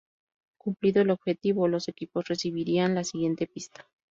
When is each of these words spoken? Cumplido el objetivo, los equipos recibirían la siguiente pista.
Cumplido 0.57 1.03
el 1.03 1.11
objetivo, 1.11 1.67
los 1.67 1.87
equipos 1.87 2.27
recibirían 2.27 2.95
la 2.95 3.03
siguiente 3.03 3.45
pista. 3.45 3.87